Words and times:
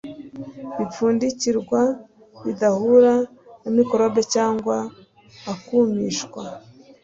bipfundikirwa 0.77 1.81
bidahura 2.43 3.13
na 3.61 3.69
mikorobi 3.77 4.21
cyangwa 4.33 4.77
akumishwa. 5.53 6.41